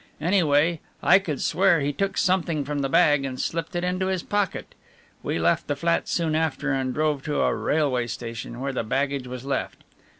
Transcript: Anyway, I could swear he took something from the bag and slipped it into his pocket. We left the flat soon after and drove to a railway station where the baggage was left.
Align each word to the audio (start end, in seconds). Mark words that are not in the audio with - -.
Anyway, 0.19 0.79
I 1.03 1.19
could 1.19 1.39
swear 1.41 1.79
he 1.79 1.93
took 1.93 2.17
something 2.17 2.65
from 2.65 2.79
the 2.79 2.89
bag 2.89 3.23
and 3.23 3.39
slipped 3.39 3.75
it 3.75 3.83
into 3.83 4.07
his 4.07 4.23
pocket. 4.23 4.73
We 5.21 5.37
left 5.37 5.67
the 5.67 5.75
flat 5.75 6.07
soon 6.09 6.33
after 6.33 6.71
and 6.73 6.91
drove 6.91 7.21
to 7.25 7.41
a 7.41 7.53
railway 7.53 8.07
station 8.07 8.59
where 8.59 8.73
the 8.73 8.81
baggage 8.83 9.27
was 9.27 9.45
left. 9.45 9.83